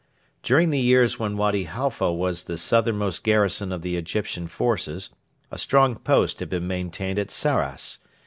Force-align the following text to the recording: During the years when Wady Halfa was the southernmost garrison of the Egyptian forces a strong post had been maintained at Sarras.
During 0.41 0.71
the 0.71 0.79
years 0.79 1.19
when 1.19 1.37
Wady 1.37 1.65
Halfa 1.65 2.11
was 2.11 2.45
the 2.45 2.57
southernmost 2.57 3.23
garrison 3.23 3.71
of 3.71 3.83
the 3.83 3.97
Egyptian 3.97 4.47
forces 4.47 5.11
a 5.51 5.59
strong 5.59 5.95
post 5.95 6.39
had 6.39 6.49
been 6.49 6.65
maintained 6.65 7.19
at 7.19 7.29
Sarras. 7.29 7.99